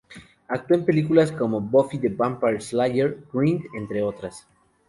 [0.47, 4.47] Actuó en películas como "Buffy the Vampire Slayer", "Grind", entre otras.